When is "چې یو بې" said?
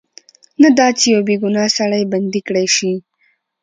0.99-1.35